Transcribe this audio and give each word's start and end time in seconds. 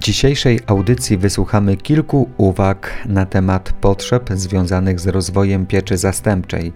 Dzisiejszej 0.00 0.60
audycji 0.66 1.18
wysłuchamy 1.18 1.76
kilku 1.76 2.30
uwag 2.36 2.92
na 3.06 3.26
temat 3.26 3.72
potrzeb 3.72 4.30
związanych 4.34 5.00
z 5.00 5.06
rozwojem 5.06 5.66
pieczy 5.66 5.96
zastępczej. 5.96 6.72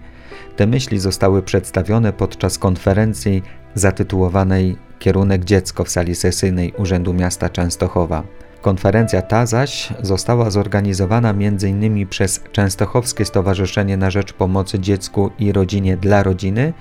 Te 0.55 0.67
myśli 0.67 0.99
zostały 0.99 1.43
przedstawione 1.43 2.13
podczas 2.13 2.57
konferencji 2.57 3.43
zatytułowanej 3.75 4.75
Kierunek 4.99 5.45
dziecko 5.45 5.83
w 5.83 5.89
sali 5.89 6.15
sesyjnej 6.15 6.73
Urzędu 6.77 7.13
Miasta 7.13 7.49
Częstochowa. 7.49 8.23
Konferencja 8.61 9.21
ta 9.21 9.45
zaś 9.45 9.93
została 10.01 10.49
zorganizowana 10.49 11.29
m.in. 11.29 12.07
przez 12.07 12.43
Częstochowskie 12.51 13.25
Stowarzyszenie 13.25 13.97
na 13.97 14.09
Rzecz 14.09 14.33
Pomocy 14.33 14.79
Dziecku 14.79 15.31
i 15.39 15.51
Rodzinie 15.51 15.97
dla 15.97 16.23
Rodziny, 16.23 16.73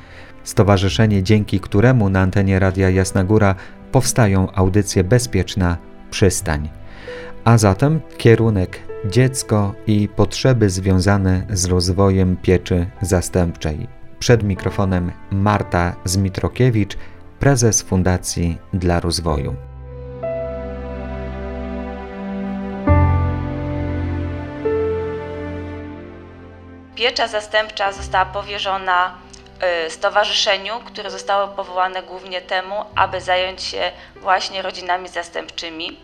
stowarzyszenie 0.42 1.22
dzięki 1.22 1.60
któremu 1.60 2.08
na 2.08 2.20
antenie 2.20 2.58
Radia 2.58 2.90
Jasna 2.90 3.24
Góra 3.24 3.54
powstają 3.92 4.52
audycje 4.52 5.04
Bezpieczna 5.04 5.93
Przystań. 6.14 6.68
A 7.44 7.58
zatem 7.58 8.00
kierunek 8.18 8.80
dziecko 9.04 9.74
i 9.86 10.08
potrzeby 10.08 10.70
związane 10.70 11.46
z 11.50 11.64
rozwojem 11.64 12.36
pieczy 12.36 12.86
zastępczej. 13.02 13.88
Przed 14.18 14.42
mikrofonem 14.42 15.12
Marta 15.30 15.96
Zmitrokiewicz, 16.04 16.96
prezes 17.38 17.82
Fundacji 17.82 18.58
dla 18.72 19.00
Rozwoju. 19.00 19.54
Piecza 26.94 27.28
zastępcza 27.28 27.92
została 27.92 28.26
powierzona 28.26 29.23
stowarzyszeniu, 29.88 30.80
które 30.80 31.10
zostało 31.10 31.48
powołane 31.48 32.02
głównie 32.02 32.40
temu, 32.40 32.84
aby 32.96 33.20
zająć 33.20 33.62
się 33.62 33.92
właśnie 34.16 34.62
rodzinami 34.62 35.08
zastępczymi. 35.08 35.98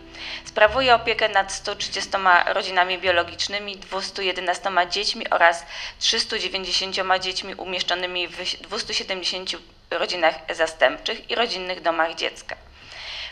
Sprawuje 0.45 0.95
opiekę 0.95 1.29
nad 1.29 1.51
130 1.51 2.09
rodzinami 2.45 2.97
biologicznymi, 2.97 3.77
211 3.77 4.69
dziećmi 4.89 5.29
oraz 5.29 5.65
390 5.99 6.95
dziećmi 7.19 7.55
umieszczonymi 7.55 8.27
w 8.27 8.61
270 8.61 9.49
rodzinach 9.91 10.35
zastępczych 10.55 11.31
i 11.31 11.35
rodzinnych 11.35 11.81
domach 11.81 12.15
dziecka. 12.15 12.55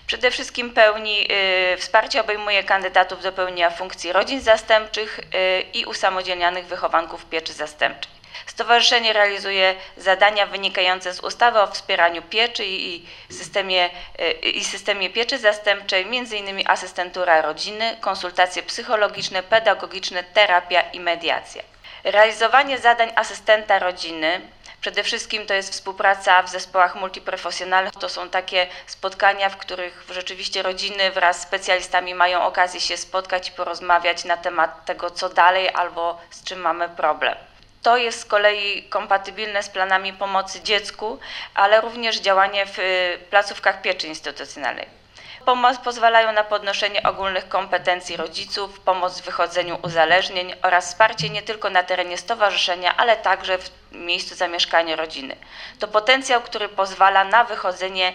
Przede 0.07 0.31
wszystkim 0.31 0.73
pełni 0.73 1.27
y, 1.73 1.77
wsparcie 1.77 2.21
obejmuje 2.21 2.63
kandydatów 2.63 3.23
do 3.23 3.31
pełnienia 3.31 3.69
funkcji 3.69 4.13
rodzin 4.13 4.41
zastępczych 4.41 5.19
y, 5.19 5.61
i 5.73 5.85
usamodzielnianych 5.85 6.65
wychowanków 6.65 7.25
pieczy 7.25 7.53
zastępczej. 7.53 8.18
Stowarzyszenie 8.49 9.13
realizuje 9.13 9.75
zadania 9.97 10.45
wynikające 10.45 11.13
z 11.13 11.19
ustawy 11.19 11.59
o 11.59 11.67
wspieraniu 11.67 12.21
pieczy 12.21 12.65
i 12.65 13.05
systemie, 13.31 13.89
y, 14.19 14.31
i 14.31 14.63
systemie 14.63 15.09
pieczy 15.09 15.37
zastępczej, 15.37 16.01
m.in. 16.03 16.63
asystentura 16.67 17.41
rodziny, 17.41 17.97
konsultacje 18.01 18.63
psychologiczne, 18.63 19.43
pedagogiczne, 19.43 20.23
terapia 20.23 20.81
i 20.81 20.99
mediacja. 20.99 21.63
Realizowanie 22.03 22.77
zadań 22.77 23.11
asystenta 23.15 23.79
rodziny 23.79 24.41
Przede 24.81 25.03
wszystkim 25.03 25.45
to 25.45 25.53
jest 25.53 25.71
współpraca 25.71 26.43
w 26.43 26.49
zespołach 26.49 26.95
multiprofesjonalnych. 26.95 27.93
To 27.93 28.09
są 28.09 28.29
takie 28.29 28.67
spotkania, 28.87 29.49
w 29.49 29.57
których 29.57 30.05
rzeczywiście 30.09 30.61
rodziny 30.61 31.11
wraz 31.11 31.39
z 31.39 31.43
specjalistami 31.43 32.15
mają 32.15 32.43
okazję 32.43 32.81
się 32.81 32.97
spotkać 32.97 33.49
i 33.49 33.51
porozmawiać 33.51 34.25
na 34.25 34.37
temat 34.37 34.85
tego, 34.85 35.09
co 35.09 35.29
dalej 35.29 35.69
albo 35.73 36.21
z 36.29 36.43
czym 36.43 36.59
mamy 36.59 36.89
problem. 36.89 37.35
To 37.83 37.97
jest 37.97 38.19
z 38.19 38.25
kolei 38.25 38.83
kompatybilne 38.83 39.63
z 39.63 39.69
planami 39.69 40.13
pomocy 40.13 40.61
dziecku, 40.61 41.19
ale 41.53 41.81
również 41.81 42.19
działanie 42.19 42.65
w 42.65 42.79
y, 42.79 43.19
placówkach 43.29 43.81
pieczy 43.81 44.07
instytucjonalnej. 44.07 44.99
Pomoc 45.45 45.77
pozwalają 45.77 46.31
na 46.31 46.43
podnoszenie 46.43 47.03
ogólnych 47.03 47.49
kompetencji 47.49 48.17
rodziców, 48.17 48.79
pomoc 48.79 49.21
w 49.21 49.25
wychodzeniu 49.25 49.79
uzależnień 49.83 50.53
oraz 50.61 50.87
wsparcie 50.87 51.29
nie 51.29 51.41
tylko 51.41 51.69
na 51.69 51.83
terenie 51.83 52.17
stowarzyszenia, 52.17 52.97
ale 52.97 53.17
także 53.17 53.57
w 53.57 53.71
miejscu 53.91 54.35
zamieszkania 54.35 54.95
rodziny. 54.95 55.35
To 55.79 55.87
potencjał, 55.87 56.41
który 56.41 56.69
pozwala 56.69 57.23
na 57.23 57.43
wychodzenie 57.43 58.13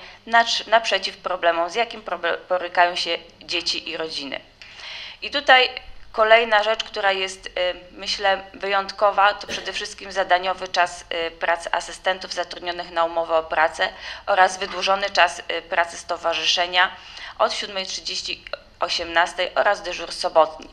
naprzeciw 0.67 1.17
problemom, 1.17 1.71
z 1.71 1.75
jakim 1.75 2.03
borykają 2.49 2.97
się 2.97 3.19
dzieci 3.41 3.91
i 3.91 3.97
rodziny. 3.97 4.41
I 5.23 5.31
tutaj 5.31 5.69
Kolejna 6.15 6.63
rzecz, 6.63 6.85
która 6.85 7.13
jest, 7.13 7.47
y, 7.47 7.51
myślę, 7.91 8.43
wyjątkowa, 8.53 9.35
to 9.35 9.47
przede 9.47 9.73
wszystkim 9.73 10.13
zadaniowy 10.13 10.69
czas 10.69 11.05
y, 11.27 11.31
pracy 11.31 11.73
asystentów 11.73 12.33
zatrudnionych 12.33 12.91
na 12.91 13.05
umowę 13.05 13.37
o 13.37 13.43
pracę 13.43 13.89
oraz 14.27 14.59
wydłużony 14.59 15.11
czas 15.11 15.39
y, 15.39 15.63
pracy 15.63 15.97
stowarzyszenia 15.97 16.91
od 17.39 17.53
7.30 17.53 18.39
18 18.81 19.51
oraz 19.55 19.83
dyżur 19.83 20.13
sobotni. 20.13 20.69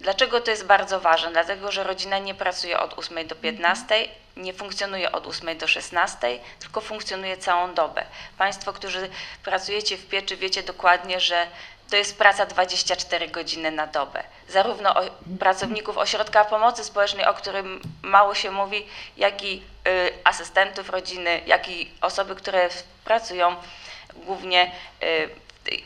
Dlaczego 0.00 0.40
to 0.40 0.50
jest 0.50 0.66
bardzo 0.66 1.00
ważne? 1.00 1.32
Dlatego, 1.32 1.72
że 1.72 1.84
rodzina 1.84 2.18
nie 2.18 2.34
pracuje 2.34 2.80
od 2.80 2.98
8 2.98 3.26
do 3.26 3.34
15, 3.34 4.08
nie 4.36 4.52
funkcjonuje 4.52 5.12
od 5.12 5.26
8 5.26 5.58
do 5.58 5.68
16, 5.68 6.38
tylko 6.60 6.80
funkcjonuje 6.80 7.36
całą 7.36 7.74
dobę. 7.74 8.04
Państwo, 8.38 8.72
którzy 8.72 9.10
pracujecie 9.44 9.96
w 9.96 10.06
pieczy, 10.06 10.36
wiecie 10.36 10.62
dokładnie, 10.62 11.20
że 11.20 11.46
to 11.90 11.96
jest 11.96 12.18
praca 12.18 12.46
24 12.46 13.28
godziny 13.28 13.70
na 13.70 13.86
dobę. 13.86 14.22
Zarówno 14.48 14.94
pracowników 15.40 15.98
ośrodka 15.98 16.44
pomocy 16.44 16.84
społecznej, 16.84 17.26
o 17.26 17.34
którym 17.34 17.80
mało 18.02 18.34
się 18.34 18.50
mówi, 18.50 18.86
jak 19.16 19.42
i 19.42 19.62
y, 19.88 20.12
asystentów 20.24 20.90
rodziny, 20.90 21.40
jak 21.46 21.68
i 21.68 21.90
osoby, 22.00 22.36
które 22.36 22.68
pracują 23.04 23.56
głównie, 24.14 24.72
y, 25.02 25.30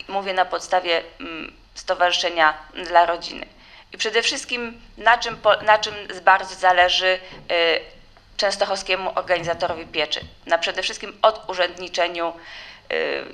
mówię 0.09 0.33
na 0.33 0.45
podstawie 0.45 1.03
mm, 1.21 1.53
Stowarzyszenia 1.75 2.55
dla 2.75 3.07
Rodziny. 3.07 3.47
I 3.93 3.99
przede 3.99 4.23
wszystkim 4.23 4.81
na 4.99 5.19
czym, 5.19 5.37
na 5.63 5.79
czym 5.79 5.95
bardzo 6.25 6.55
zależy 6.55 7.07
y, 7.07 7.81
częstochowskiemu 8.37 9.13
organizatorowi 9.15 9.87
pieczy? 9.87 10.21
Na 10.47 10.59
przede 10.59 10.83
wszystkim 10.83 11.19
odurzędniczeniu 11.23 12.33
Y, 12.33 12.80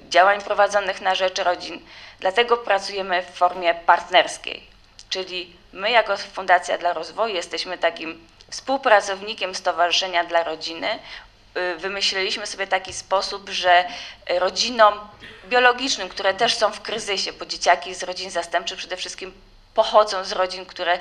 działań 0.08 0.40
prowadzonych 0.40 1.00
na 1.00 1.14
rzecz 1.14 1.38
rodzin. 1.38 1.80
Dlatego 2.20 2.56
pracujemy 2.56 3.22
w 3.22 3.36
formie 3.36 3.74
partnerskiej, 3.74 4.66
czyli 5.10 5.56
my 5.72 5.90
jako 5.90 6.16
Fundacja 6.16 6.78
dla 6.78 6.92
Rozwoju 6.92 7.34
jesteśmy 7.34 7.78
takim 7.78 8.28
współpracownikiem 8.50 9.54
Stowarzyszenia 9.54 10.24
dla 10.24 10.44
Rodziny. 10.44 10.98
Y, 11.56 11.76
wymyśliliśmy 11.76 12.46
sobie 12.46 12.66
taki 12.66 12.92
sposób, 12.92 13.50
że 13.50 13.84
rodzinom 14.28 14.94
biologicznym, 15.44 16.08
które 16.08 16.34
też 16.34 16.54
są 16.54 16.72
w 16.72 16.80
kryzysie, 16.80 17.32
bo 17.32 17.46
dzieciaki 17.46 17.94
z 17.94 18.02
rodzin 18.02 18.30
zastępczych 18.30 18.78
przede 18.78 18.96
wszystkim 18.96 19.32
pochodzą 19.74 20.24
z 20.24 20.32
rodzin, 20.32 20.66
które 20.66 20.98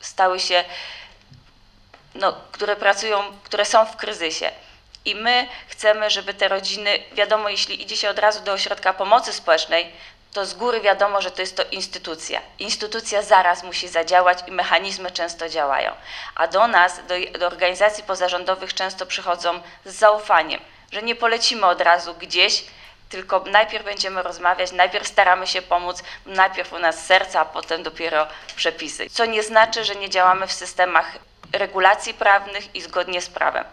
stały 0.00 0.40
się, 0.40 0.64
no, 2.14 2.36
które 2.52 2.76
pracują, 2.76 3.22
które 3.44 3.64
są 3.64 3.86
w 3.86 3.96
kryzysie 3.96 4.50
i 5.06 5.14
my 5.14 5.48
chcemy, 5.68 6.10
żeby 6.10 6.34
te 6.34 6.48
rodziny, 6.48 6.98
wiadomo, 7.12 7.48
jeśli 7.48 7.82
idzie 7.82 7.96
się 7.96 8.10
od 8.10 8.18
razu 8.18 8.40
do 8.40 8.52
ośrodka 8.52 8.92
pomocy 8.92 9.32
społecznej, 9.32 9.92
to 10.32 10.46
z 10.46 10.54
góry 10.54 10.80
wiadomo, 10.80 11.20
że 11.22 11.30
to 11.30 11.42
jest 11.42 11.56
to 11.56 11.62
instytucja. 11.70 12.40
Instytucja 12.58 13.22
zaraz 13.22 13.62
musi 13.62 13.88
zadziałać 13.88 14.38
i 14.46 14.52
mechanizmy 14.52 15.10
często 15.10 15.48
działają. 15.48 15.92
A 16.34 16.46
do 16.46 16.68
nas, 16.68 17.00
do, 17.06 17.38
do 17.38 17.46
organizacji 17.46 18.04
pozarządowych 18.04 18.74
często 18.74 19.06
przychodzą 19.06 19.60
z 19.84 19.94
zaufaniem, 19.94 20.60
że 20.92 21.02
nie 21.02 21.14
polecimy 21.14 21.66
od 21.66 21.80
razu 21.80 22.14
gdzieś, 22.14 22.64
tylko 23.08 23.40
najpierw 23.40 23.84
będziemy 23.84 24.22
rozmawiać, 24.22 24.72
najpierw 24.72 25.08
staramy 25.08 25.46
się 25.46 25.62
pomóc, 25.62 26.02
najpierw 26.26 26.72
u 26.72 26.78
nas 26.78 27.06
serca, 27.06 27.40
a 27.40 27.44
potem 27.44 27.82
dopiero 27.82 28.26
przepisy. 28.56 29.10
Co 29.10 29.24
nie 29.24 29.42
znaczy, 29.42 29.84
że 29.84 29.94
nie 29.94 30.10
działamy 30.10 30.46
w 30.46 30.52
systemach 30.52 31.18
regulacji 31.52 32.14
prawnych 32.14 32.74
i 32.74 32.80
zgodnie 32.80 33.22
z 33.22 33.28
prawem 33.28 33.64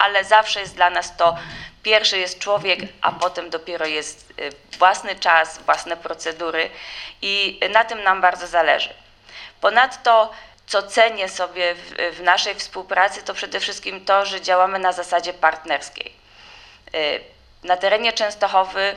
ale 0.00 0.24
zawsze 0.24 0.60
jest 0.60 0.74
dla 0.74 0.90
nas 0.90 1.16
to 1.16 1.36
pierwszy 1.82 2.18
jest 2.18 2.38
człowiek, 2.38 2.80
a 3.02 3.12
potem 3.12 3.50
dopiero 3.50 3.86
jest 3.86 4.30
y, 4.30 4.52
własny 4.78 5.16
czas, 5.16 5.58
własne 5.58 5.96
procedury 5.96 6.70
i 7.22 7.60
na 7.70 7.84
tym 7.84 8.02
nam 8.02 8.20
bardzo 8.20 8.46
zależy. 8.46 8.94
Ponadto 9.60 10.30
co 10.66 10.82
cenię 10.82 11.28
sobie 11.28 11.74
w, 11.74 12.16
w, 12.16 12.22
naszej 12.22 12.54
współpracy, 12.54 13.22
to 13.22 13.34
przede 13.34 13.60
wszystkim 13.60 14.04
to, 14.04 14.26
że 14.26 14.40
działamy 14.40 14.78
na 14.78 14.92
zasadzie 14.92 15.32
partnerskiej. 15.32 16.12
Y, 16.94 17.20
na 17.62 17.76
terenie 17.76 18.12
Częstochowy 18.12 18.94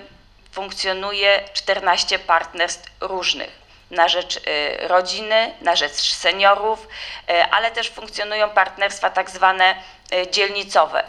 funkcjonuje 0.52 1.44
14 1.54 2.20
partnerstw 2.20 2.92
różnych 3.00 3.63
na 3.94 4.08
rzecz 4.08 4.38
y, 4.38 4.42
rodziny, 4.88 5.54
na 5.62 5.76
rzecz 5.76 6.14
seniorów, 6.14 6.88
y, 7.30 7.44
ale 7.44 7.72
też 7.72 7.90
funkcjonują 7.90 8.50
partnerstwa 8.50 9.10
tak 9.10 9.30
zwane 9.30 9.76
y, 10.14 10.32
dzielnicowe. 10.32 11.04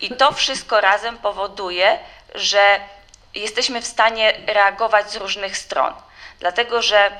I 0.00 0.10
to 0.10 0.32
wszystko 0.32 0.80
razem 0.80 1.18
powoduje, 1.18 1.98
że 2.34 2.80
jesteśmy 3.34 3.80
w 3.82 3.86
stanie 3.86 4.32
reagować 4.46 5.10
z 5.10 5.16
różnych 5.16 5.56
stron. 5.56 5.94
Dlatego, 6.40 6.82
że 6.82 7.10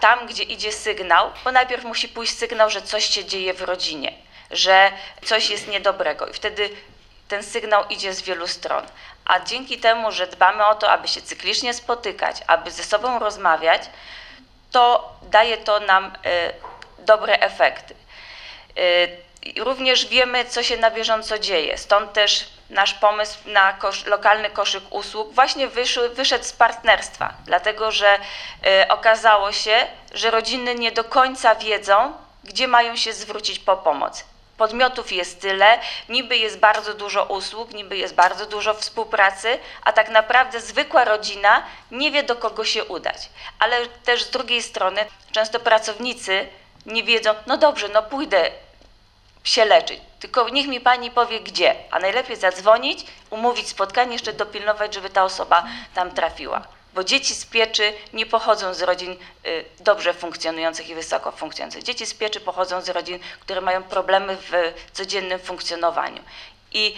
tam, 0.00 0.26
gdzie 0.26 0.42
idzie 0.42 0.72
sygnał, 0.72 1.30
bo 1.44 1.52
najpierw 1.52 1.84
musi 1.84 2.08
pójść 2.08 2.38
sygnał, 2.38 2.70
że 2.70 2.82
coś 2.82 3.04
się 3.04 3.24
dzieje 3.24 3.54
w 3.54 3.62
rodzinie, 3.62 4.12
że 4.50 4.92
coś 5.24 5.50
jest 5.50 5.68
niedobrego 5.68 6.26
i 6.26 6.32
wtedy 6.32 6.70
ten 7.28 7.42
sygnał 7.42 7.84
idzie 7.88 8.14
z 8.14 8.22
wielu 8.22 8.46
stron. 8.46 8.86
A 9.24 9.40
dzięki 9.40 9.78
temu, 9.78 10.12
że 10.12 10.26
dbamy 10.26 10.66
o 10.66 10.74
to, 10.74 10.90
aby 10.90 11.08
się 11.08 11.22
cyklicznie 11.22 11.74
spotykać, 11.74 12.36
aby 12.46 12.70
ze 12.70 12.82
sobą 12.82 13.18
rozmawiać, 13.18 13.82
to 14.70 15.12
daje 15.22 15.56
to 15.56 15.80
nam 15.80 16.06
y, 16.06 16.10
dobre 16.98 17.40
efekty. 17.40 17.94
Y, 18.78 19.62
również 19.62 20.06
wiemy, 20.06 20.44
co 20.44 20.62
się 20.62 20.76
na 20.76 20.90
bieżąco 20.90 21.38
dzieje, 21.38 21.78
stąd 21.78 22.12
też 22.12 22.48
nasz 22.70 22.94
pomysł 22.94 23.38
na 23.46 23.72
kosz, 23.72 24.06
lokalny 24.06 24.50
koszyk 24.50 24.84
usług 24.90 25.32
właśnie 25.32 25.68
wyszły, 25.68 26.08
wyszedł 26.08 26.44
z 26.44 26.52
partnerstwa, 26.52 27.34
dlatego 27.44 27.92
że 27.92 28.18
y, 28.82 28.88
okazało 28.88 29.52
się, 29.52 29.86
że 30.14 30.30
rodziny 30.30 30.74
nie 30.74 30.92
do 30.92 31.04
końca 31.04 31.54
wiedzą, 31.54 32.12
gdzie 32.44 32.68
mają 32.68 32.96
się 32.96 33.12
zwrócić 33.12 33.58
po 33.58 33.76
pomoc. 33.76 34.24
Podmiotów 34.58 35.12
jest 35.12 35.40
tyle, 35.40 35.78
niby 36.08 36.36
jest 36.36 36.58
bardzo 36.58 36.94
dużo 36.94 37.24
usług, 37.24 37.72
niby 37.72 37.96
jest 37.96 38.14
bardzo 38.14 38.46
dużo 38.46 38.74
współpracy, 38.74 39.58
a 39.84 39.92
tak 39.92 40.08
naprawdę 40.08 40.60
zwykła 40.60 41.04
rodzina 41.04 41.62
nie 41.90 42.10
wie 42.10 42.22
do 42.22 42.36
kogo 42.36 42.64
się 42.64 42.84
udać. 42.84 43.28
Ale 43.58 43.86
też 43.86 44.24
z 44.24 44.30
drugiej 44.30 44.62
strony 44.62 45.04
często 45.32 45.60
pracownicy 45.60 46.48
nie 46.86 47.02
wiedzą, 47.02 47.34
no 47.46 47.56
dobrze, 47.56 47.88
no 47.88 48.02
pójdę 48.02 48.50
się 49.44 49.64
leczyć, 49.64 50.00
tylko 50.20 50.48
niech 50.48 50.66
mi 50.66 50.80
pani 50.80 51.10
powie 51.10 51.40
gdzie, 51.40 51.74
a 51.90 51.98
najlepiej 51.98 52.36
zadzwonić, 52.36 53.06
umówić 53.30 53.68
spotkanie, 53.68 54.12
jeszcze 54.12 54.32
dopilnować, 54.32 54.94
żeby 54.94 55.10
ta 55.10 55.24
osoba 55.24 55.64
tam 55.94 56.10
trafiła 56.10 56.77
bo 56.98 57.04
dzieci 57.04 57.34
z 57.34 57.44
pieczy 57.44 57.92
nie 58.12 58.26
pochodzą 58.26 58.74
z 58.74 58.82
rodzin 58.82 59.16
y, 59.46 59.64
dobrze 59.80 60.14
funkcjonujących 60.14 60.88
i 60.88 60.94
wysoko 60.94 61.32
funkcjonujących. 61.32 61.82
Dzieci 61.82 62.06
z 62.06 62.14
pieczy 62.14 62.40
pochodzą 62.40 62.80
z 62.80 62.88
rodzin, 62.88 63.18
które 63.40 63.60
mają 63.60 63.82
problemy 63.82 64.36
w 64.36 64.52
codziennym 64.92 65.38
funkcjonowaniu. 65.38 66.22
I 66.72 66.96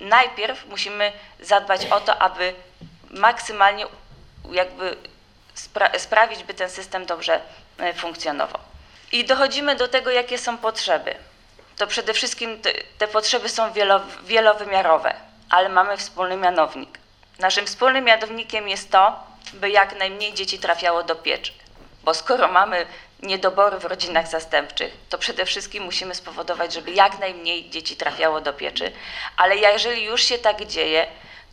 najpierw 0.00 0.66
musimy 0.66 1.12
zadbać 1.40 1.86
o 1.86 2.00
to, 2.00 2.22
aby 2.22 2.54
maksymalnie 3.10 3.86
jakby 4.50 4.96
spra 5.54 5.98
sprawić, 5.98 6.44
by 6.44 6.54
ten 6.54 6.70
system 6.70 7.06
dobrze 7.06 7.40
y, 7.80 7.94
funkcjonował. 7.94 8.60
I 9.12 9.24
dochodzimy 9.24 9.76
do 9.76 9.88
tego, 9.88 10.10
jakie 10.10 10.38
są 10.38 10.58
potrzeby. 10.58 11.14
To 11.76 11.86
przede 11.86 12.14
wszystkim 12.14 12.60
te, 12.62 12.72
te 12.98 13.08
potrzeby 13.08 13.48
są 13.48 13.72
wielo, 13.72 14.00
wielowymiarowe, 14.24 15.14
ale 15.50 15.68
mamy 15.68 15.96
wspólny 15.96 16.36
mianownik. 16.36 16.98
Naszym 17.38 17.66
wspólnym 17.66 18.04
mianownikiem 18.04 18.68
jest 18.68 18.90
to, 18.90 19.31
by 19.52 19.70
jak 19.70 19.98
najmniej 19.98 20.34
dzieci 20.34 20.58
trafiało 20.58 21.02
do 21.02 21.14
pieczy. 21.14 21.52
Bo 22.04 22.14
skoro 22.14 22.48
mamy 22.48 22.86
niedobory 23.22 23.78
w 23.78 23.84
rodzinach 23.84 24.28
zastępczych, 24.28 24.96
to 25.08 25.18
przede 25.18 25.46
wszystkim 25.46 25.84
musimy 25.84 26.14
spowodować, 26.14 26.74
żeby 26.74 26.90
jak 26.90 27.18
najmniej 27.18 27.70
dzieci 27.70 27.96
trafiało 27.96 28.40
do 28.40 28.52
pieczy. 28.52 28.92
Ale 29.36 29.56
jeżeli 29.56 30.04
już 30.04 30.22
się 30.22 30.38
tak 30.38 30.66
dzieje, 30.66 31.06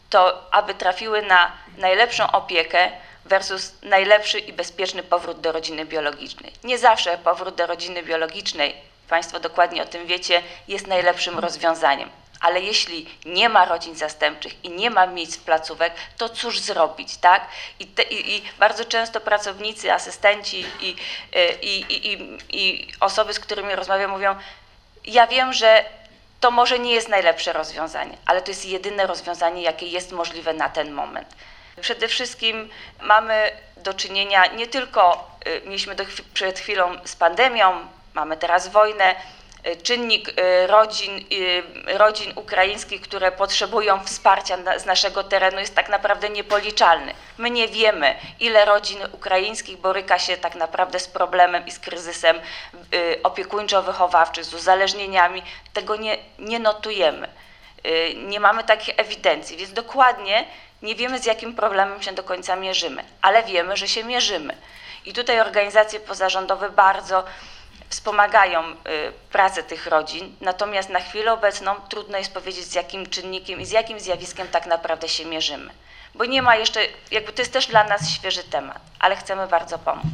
to 0.10 0.48
aby 0.52 0.74
trafiły 0.74 1.22
na 1.22 1.52
najlepszą 1.78 2.32
opiekę 2.32 2.92
versus 3.26 3.74
najlepszy 3.84 4.40
i 4.40 4.54
bezpieczny 4.54 5.04
powrót 5.04 5.40
do 5.40 5.52
rodziny 5.52 5.86
biologicznej. 5.86 6.52
Nie 6.64 6.78
zawsze 6.78 7.18
powrót 7.18 7.56
do 7.56 7.68
rodziny 7.68 8.04
biologicznej, 8.04 8.76
Państwo 9.10 9.40
dokładnie 9.40 9.84
o 9.84 9.86
tym 9.86 10.06
wiecie, 10.06 10.44
jest 10.68 10.88
najlepszym 10.88 11.40
rozwiązaniem. 11.40 12.10
Ale 12.40 12.62
jeśli 12.62 13.10
nie 13.26 13.50
ma 13.50 13.66
rodzin 13.66 13.96
zastępczych 13.96 14.66
i 14.66 14.70
nie 14.70 14.90
ma 14.90 15.08
miejsc 15.08 15.38
placówek, 15.38 15.94
to 16.18 16.30
cóż 16.30 16.60
zrobić, 16.60 17.18
tak? 17.18 17.48
I, 17.80 17.88
te, 17.88 18.04
i, 18.04 18.36
i 18.36 18.44
bardzo 18.60 18.86
często 18.86 19.22
pracownicy, 19.22 19.94
asystenci 19.94 20.66
i, 20.82 20.96
i, 21.62 22.38
i 22.50 22.92
osoby, 23.00 23.34
z 23.34 23.40
którymi 23.40 23.76
rozmawiam, 23.76 24.12
mówią: 24.12 24.36
Ja 25.06 25.28
wiem, 25.28 25.54
że 25.54 25.86
to 26.40 26.52
może 26.52 26.80
nie 26.80 26.92
jest 26.92 27.10
najlepsze 27.10 27.54
rozwiązanie, 27.54 28.18
ale 28.26 28.42
to 28.42 28.52
jest 28.52 28.66
jedyne 28.66 29.08
rozwiązanie, 29.08 29.62
jakie 29.62 29.86
jest 29.86 30.12
możliwe 30.12 30.54
na 30.54 30.70
ten 30.70 30.92
moment. 30.92 31.28
Przede 31.82 32.08
wszystkim 32.08 32.70
mamy 33.02 33.52
do 33.78 33.94
czynienia 33.94 34.46
nie 34.46 34.68
tylko, 34.68 35.32
y, 35.48 35.62
mieliśmy 35.66 35.96
do, 35.96 36.06
przed 36.34 36.60
chwilą 36.60 36.98
z 37.06 37.16
pandemią, 37.16 37.88
mamy 38.14 38.38
teraz 38.38 38.68
wojnę, 38.68 39.16
Y, 39.16 39.39
czynnik 39.84 40.30
y, 40.30 40.68
rodzin, 40.68 41.26
y, 41.32 41.64
rodzin 41.98 42.34
ukraińskich, 42.36 43.02
które 43.02 43.32
potrzebują 43.32 44.04
wsparcia 44.04 44.80
z 44.80 44.86
naszego 44.86 45.24
terenu 45.24 45.60
jest 45.60 45.76
tak 45.76 45.90
naprawdę 45.90 46.30
niepoliczalny. 46.30 47.14
My 47.38 47.50
nie 47.50 47.68
wiemy, 47.68 48.16
ile 48.40 48.66
rodzin 48.66 49.00
ukraińskich 49.12 49.78
boryka 49.78 50.20
się 50.20 50.38
tak 50.38 50.56
naprawdę 50.56 51.00
z 51.00 51.08
problemem 51.08 51.68
i 51.68 51.72
z 51.72 51.80
kryzysem 51.80 52.40
opiekuńczo-wychowawczym, 53.24 54.44
z 54.44 54.54
uzależnieniami. 54.54 55.44
Tego 55.74 55.96
nie, 55.96 56.18
nie 56.40 56.60
notujemy. 56.60 57.28
Nie 58.16 58.40
mamy 58.40 58.64
takich 58.64 58.94
ewidencji, 58.98 59.58
więc 59.58 59.74
dokładnie 59.74 60.46
nie 60.82 60.96
wiemy, 60.96 61.20
z 61.20 61.26
jakim 61.26 61.56
problemem 61.56 62.02
się 62.02 62.12
do 62.12 62.24
końca 62.24 62.56
mierzymy, 62.56 63.04
ale 63.22 63.44
wiemy, 63.44 63.78
że 63.78 63.88
się 63.88 64.04
mierzymy. 64.04 64.58
I 65.06 65.14
tutaj 65.14 65.40
organizacje 65.40 66.00
pozarządowe 66.00 66.70
bardzo 66.70 67.24
wspomagają 67.90 68.64
y, 68.72 68.76
pracę 69.32 69.64
tych 69.64 69.88
rodzin, 69.88 70.36
natomiast 70.42 70.90
na 70.90 71.00
chwilę 71.00 71.34
obecną 71.34 71.76
trudno 71.90 72.18
jest 72.18 72.34
powiedzieć 72.34 72.66
z 72.66 72.74
jakim 72.74 73.10
czynnikiem 73.10 73.62
i 73.62 73.66
z 73.66 73.72
jakim 73.72 74.00
zjawiskiem 74.00 74.48
tak 74.48 74.66
naprawdę 74.66 75.10
się 75.10 75.26
mierzymy. 75.26 75.70
Bo 76.16 76.26
nie 76.26 76.42
ma 76.42 76.56
jeszcze, 76.56 76.80
jakby 77.12 77.34
to 77.34 77.42
jest 77.42 77.54
też 77.54 77.68
dla 77.68 77.84
nas 77.84 78.10
świeży 78.10 78.44
temat, 78.44 78.80
ale 79.00 79.16
chcemy 79.16 79.48
bardzo 79.48 79.80
pomóc. 79.80 80.14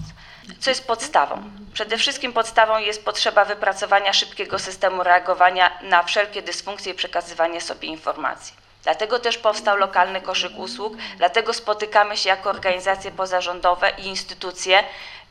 Co 0.59 0.69
jest 0.69 0.87
podstawą? 0.87 1.43
Przede 1.73 1.97
wszystkim 1.97 2.33
podstawą 2.33 2.77
jest 2.77 3.05
potrzeba 3.05 3.45
wypracowania 3.45 4.13
szybkiego 4.13 4.59
systemu 4.59 5.03
reagowania 5.03 5.71
na 5.81 6.03
wszelkie 6.03 6.41
dysfunkcje 6.41 6.91
i 6.91 6.95
przekazywanie 6.95 7.61
sobie 7.61 7.87
informacji. 7.87 8.53
Dlatego 8.83 9.19
też 9.19 9.37
powstał 9.37 9.77
lokalny 9.77 10.21
koszyk 10.21 10.51
usług, 10.57 10.93
dlatego 11.17 11.53
spotykamy 11.53 12.17
się 12.17 12.29
jako 12.29 12.49
organizacje 12.49 13.11
pozarządowe 13.11 13.91
i 13.97 14.05
instytucje 14.05 14.83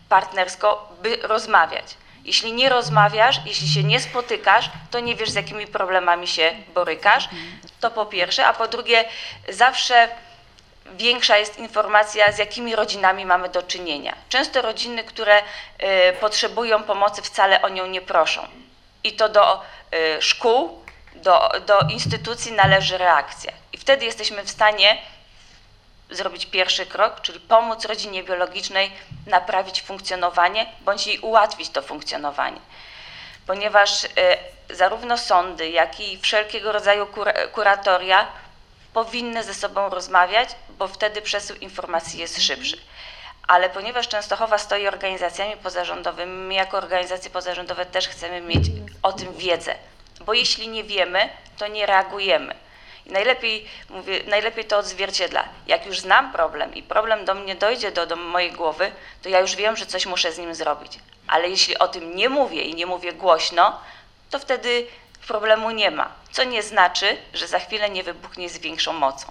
partnersko, 0.08 0.88
by 1.02 1.17
rozmawiać. 1.23 1.85
Jeśli 2.25 2.53
nie 2.53 2.69
rozmawiasz, 2.69 3.41
jeśli 3.47 3.69
się 3.69 3.82
nie 3.82 4.00
spotykasz, 4.00 4.71
to 4.91 5.00
nie 5.00 5.15
wiesz, 5.15 5.31
z 5.31 5.35
jakimi 5.35 5.67
problemami 5.67 6.26
się 6.26 6.53
borykasz. 6.75 7.29
To 7.81 7.91
po 7.91 8.06
pierwsze, 8.06 8.47
a 8.47 8.53
po 8.53 8.69
drugie, 8.69 9.05
zawsze 9.49 10.09
większa 10.93 11.38
jest 11.38 11.59
informacja, 11.59 12.32
z 12.32 12.38
jakimi 12.38 12.76
rodzinami 12.76 13.26
mamy 13.26 13.49
do 13.49 13.62
czynienia. 13.62 14.15
Często 14.29 14.63
rodziny, 14.63 15.05
które 15.05 15.39
y, 15.39 15.43
potrzebują 16.20 16.82
pomocy, 16.82 17.22
wcale 17.22 17.63
o 17.63 17.69
nią 17.69 17.87
nie 17.87 18.01
proszą. 18.01 18.46
I 19.05 19.13
to 19.13 19.29
do 19.29 19.63
y, 19.94 20.22
szkół, 20.22 20.84
do, 21.15 21.51
do 21.67 21.81
instytucji 21.81 22.53
należy 22.53 22.98
reakcja. 22.98 23.53
I 23.72 23.79
wtedy 23.79 24.05
jesteśmy 24.05 24.43
w 24.43 24.51
stanie 24.51 24.98
zrobić 26.11 26.46
pierwszy 26.46 26.87
krok, 26.87 27.20
czyli 27.20 27.41
pomóc 27.41 27.84
rodzinie 27.84 28.23
biologicznej 28.23 28.93
naprawić 29.27 29.82
funkcjonowanie 29.82 30.67
bądź 30.81 31.06
jej 31.06 31.19
ułatwić 31.19 31.69
to 31.69 31.82
funkcjonowanie. 31.82 32.61
Ponieważ 33.46 34.05
y, 34.05 34.08
zarówno 34.70 35.19
sądy, 35.19 35.70
jak 35.70 36.01
i 36.01 36.19
wszelkiego 36.19 36.73
rodzaju 36.73 37.06
kuratoria 37.53 38.27
powinny 38.93 39.44
ze 39.44 39.55
sobą 39.55 39.89
rozmawiać, 39.89 40.49
bo 40.69 40.89
wtedy 40.89 41.23
przesył 41.23 41.56
informacji 41.56 42.20
jest 42.20 42.43
szybszy. 42.43 42.77
Ale 43.49 43.70
ponieważ 43.70 44.08
Częstochowa 44.08 44.58
stoi 44.58 44.87
organizacjami 44.87 45.56
pozarządowymi, 45.56 46.32
my 46.32 46.55
jako 46.55 46.77
organizacje 46.77 47.31
pozarządowe 47.31 47.87
też 47.87 48.08
chcemy 48.08 48.41
mieć 48.41 48.65
o 49.03 49.13
tym 49.13 49.34
wiedzę, 49.34 49.75
bo 50.20 50.34
jeśli 50.34 50.69
nie 50.69 50.84
wiemy, 50.84 51.29
to 51.58 51.69
nie 51.69 51.87
reagujemy. 51.87 52.55
I 53.06 53.13
najlepiej, 53.13 53.69
mówię, 53.91 54.20
najlepiej 54.27 54.65
to 54.65 54.79
odzwierciedla. 54.79 55.44
Jak 55.67 55.87
już 55.87 56.01
znam 56.01 56.32
problem 56.32 56.75
i 56.75 56.82
problem 56.82 57.25
do 57.25 57.34
mnie 57.34 57.55
dojdzie 57.55 57.93
do, 57.93 58.06
do 58.06 58.17
mojej 58.17 58.53
głowy, 58.53 58.93
to 59.23 59.29
ja 59.29 59.41
już 59.41 59.56
wiem, 59.56 59.77
że 59.77 59.87
coś 59.87 60.06
muszę 60.06 60.32
z 60.32 60.39
nim 60.39 60.55
zrobić. 60.55 60.99
Ale 61.27 61.49
jeśli 61.49 61.79
o 61.79 61.89
tym 61.89 62.17
nie 62.17 62.29
mówię 62.29 62.63
i 62.63 62.75
nie 62.75 62.87
mówię 62.87 63.13
głośno, 63.13 63.81
to 64.31 64.39
wtedy 64.39 64.87
problemu 65.27 65.70
nie 65.70 65.91
ma. 65.91 66.13
Co 66.32 66.44
nie 66.44 66.63
znaczy, 66.63 67.17
że 67.34 67.46
za 67.46 67.58
chwilę 67.58 67.91
nie 67.91 68.03
wybuchnie 68.03 68.49
z 68.49 68.58
większą 68.58 68.93
mocą. 68.93 69.27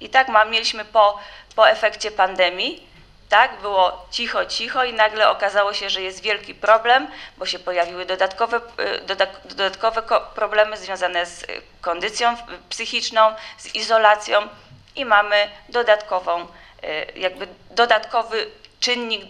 I 0.00 0.08
tak 0.08 0.28
ma, 0.28 0.44
mieliśmy 0.44 0.84
po, 0.84 1.18
po 1.56 1.68
efekcie 1.70 2.10
pandemii 2.10 2.86
tak? 3.34 3.60
Było 3.60 4.06
cicho, 4.10 4.46
cicho 4.46 4.84
i 4.84 4.92
nagle 4.92 5.30
okazało 5.30 5.72
się, 5.72 5.90
że 5.90 6.02
jest 6.02 6.22
wielki 6.22 6.54
problem, 6.54 7.08
bo 7.38 7.46
się 7.46 7.58
pojawiły 7.58 8.06
dodatkowe, 8.06 8.56
y, 8.56 9.00
dodatkowe 9.44 10.02
problemy 10.34 10.76
związane 10.76 11.26
z 11.26 11.46
kondycją 11.80 12.36
psychiczną, 12.68 13.34
z 13.58 13.74
izolacją 13.74 14.48
i 14.96 15.04
mamy 15.04 15.50
dodatkową, 15.68 16.42
y, 16.42 16.46
jakby 17.16 17.48
dodatkowy 17.70 18.50
czynnik 18.80 19.24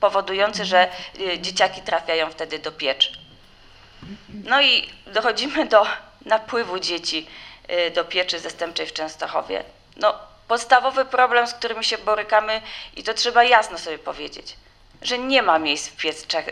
powodujący, 0.00 0.64
że 0.64 0.88
y, 1.20 1.38
dzieciaki 1.38 1.82
trafiają 1.82 2.30
wtedy 2.30 2.58
do 2.58 2.72
pieczy. 2.72 3.12
No 4.44 4.62
i 4.62 4.90
dochodzimy 5.06 5.66
do 5.66 5.86
napływu 6.24 6.78
dzieci 6.78 7.26
do 7.94 8.04
pieczy 8.04 8.38
zastępczej 8.38 8.86
w 8.86 8.92
Częstochowie. 8.92 9.64
No, 9.96 10.14
podstawowy 10.48 11.04
problem, 11.04 11.46
z 11.46 11.54
którym 11.54 11.82
się 11.82 11.98
borykamy, 11.98 12.62
i 12.96 13.02
to 13.02 13.14
trzeba 13.14 13.44
jasno 13.44 13.78
sobie 13.78 13.98
powiedzieć, 13.98 14.56
że 15.02 15.18
nie 15.18 15.42
ma 15.42 15.58
miejsc 15.58 15.88
w 15.88 15.96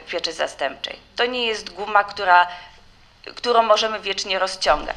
pieczy 0.06 0.32
zastępczej. 0.32 0.98
To 1.16 1.26
nie 1.26 1.46
jest 1.46 1.70
guma, 1.70 2.04
która, 2.04 2.48
którą 3.34 3.62
możemy 3.62 4.00
wiecznie 4.00 4.38
rozciągać. 4.38 4.96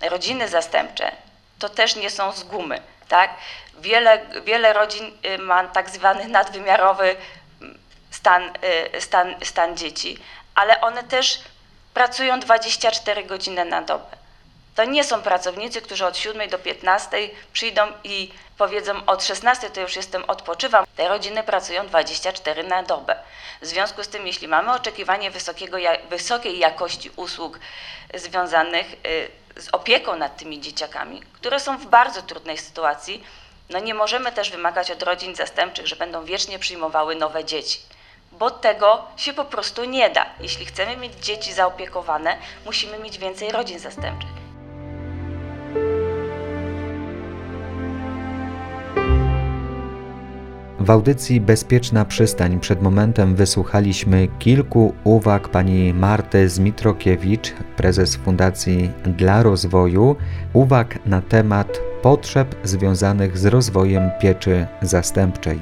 Rodziny 0.00 0.48
zastępcze 0.48 1.12
to 1.58 1.68
też 1.68 1.96
nie 1.96 2.10
są 2.10 2.32
z 2.32 2.42
gumy. 2.42 2.82
Tak? 3.08 3.30
Wiele, 3.78 4.26
wiele 4.44 4.72
rodzin 4.72 5.12
y, 5.26 5.38
ma 5.38 5.64
tak 5.64 5.90
zwany 5.90 6.28
nadwymiarowy 6.28 7.16
mm, 7.60 7.78
stan, 8.10 8.52
y, 8.96 9.00
stan, 9.00 9.34
stan 9.44 9.76
dzieci, 9.76 10.18
ale 10.54 10.80
one 10.80 11.02
też 11.02 11.40
pracują 11.94 12.40
24 12.40 13.24
godziny 13.24 13.64
na 13.64 13.82
dobę. 13.82 14.16
To 14.78 14.84
nie 14.84 15.04
są 15.04 15.22
pracownicy, 15.22 15.82
którzy 15.82 16.06
od 16.06 16.16
7 16.16 16.48
do 16.48 16.58
15 16.58 17.30
przyjdą 17.52 17.86
i 18.04 18.32
powiedzą 18.58 19.06
od 19.06 19.24
16 19.24 19.70
to 19.70 19.80
już 19.80 19.96
jestem, 19.96 20.24
odpoczywam. 20.24 20.84
Te 20.96 21.08
rodziny 21.08 21.42
pracują 21.42 21.86
24 21.86 22.62
na 22.62 22.82
dobę. 22.82 23.16
W 23.62 23.66
związku 23.66 24.04
z 24.04 24.08
tym, 24.08 24.26
jeśli 24.26 24.48
mamy 24.48 24.72
oczekiwanie 24.72 25.30
wysokiego, 25.30 25.76
wysokiej 26.10 26.58
jakości 26.58 27.10
usług 27.16 27.58
związanych 28.14 28.86
y, 29.56 29.62
z 29.62 29.68
opieką 29.72 30.16
nad 30.16 30.36
tymi 30.36 30.60
dzieciakami, 30.60 31.22
które 31.32 31.60
są 31.60 31.78
w 31.78 31.86
bardzo 31.86 32.22
trudnej 32.22 32.58
sytuacji, 32.58 33.24
no 33.70 33.78
nie 33.78 33.94
możemy 33.94 34.32
też 34.32 34.50
wymagać 34.50 34.90
od 34.90 35.02
rodzin 35.02 35.34
zastępczych, 35.34 35.86
że 35.86 35.96
będą 35.96 36.24
wiecznie 36.24 36.58
przyjmowały 36.58 37.14
nowe 37.16 37.44
dzieci 37.44 37.80
bo 38.32 38.50
tego 38.50 39.04
się 39.16 39.32
po 39.32 39.44
prostu 39.44 39.84
nie 39.84 40.10
da. 40.10 40.26
Jeśli 40.40 40.66
chcemy 40.66 40.96
mieć 40.96 41.12
dzieci 41.14 41.52
zaopiekowane, 41.52 42.36
musimy 42.64 42.98
mieć 42.98 43.18
więcej 43.18 43.52
rodzin 43.52 43.78
zastępczych. 43.78 44.37
W 50.88 50.90
audycji 50.90 51.40
Bezpieczna 51.40 52.04
Przystań 52.04 52.60
przed 52.60 52.82
momentem 52.82 53.34
wysłuchaliśmy 53.34 54.28
kilku 54.38 54.94
uwag 55.04 55.48
pani 55.48 55.94
Marty 55.94 56.48
Zmitrokiewicz, 56.48 57.52
prezes 57.76 58.16
Fundacji 58.16 58.90
dla 59.04 59.42
Rozwoju, 59.42 60.16
uwag 60.52 61.06
na 61.06 61.20
temat 61.20 61.80
potrzeb 62.02 62.54
związanych 62.64 63.38
z 63.38 63.46
rozwojem 63.46 64.10
pieczy 64.20 64.66
zastępczej. 64.82 65.58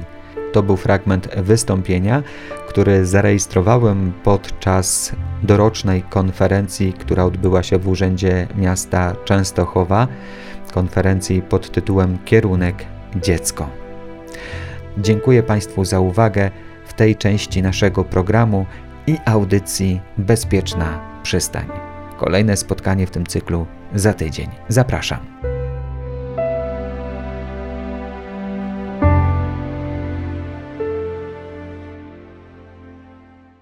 To 0.53 0.63
był 0.63 0.77
fragment 0.77 1.35
wystąpienia, 1.35 2.23
który 2.69 3.05
zarejestrowałem 3.05 4.13
podczas 4.23 5.11
dorocznej 5.43 6.01
konferencji, 6.01 6.93
która 6.93 7.23
odbyła 7.23 7.63
się 7.63 7.77
w 7.77 7.87
Urzędzie 7.87 8.47
Miasta 8.55 9.15
Częstochowa, 9.25 10.07
konferencji 10.73 11.41
pod 11.41 11.71
tytułem 11.71 12.17
Kierunek 12.25 12.85
Dziecko. 13.21 13.69
Dziękuję 14.97 15.43
Państwu 15.43 15.85
za 15.85 15.99
uwagę 15.99 16.51
w 16.85 16.93
tej 16.93 17.15
części 17.15 17.61
naszego 17.61 18.03
programu 18.03 18.65
i 19.07 19.17
audycji 19.25 20.01
Bezpieczna 20.17 21.19
Przystań. 21.23 21.65
Kolejne 22.17 22.57
spotkanie 22.57 23.07
w 23.07 23.11
tym 23.11 23.25
cyklu 23.25 23.65
za 23.95 24.13
tydzień. 24.13 24.49
Zapraszam. 24.67 25.46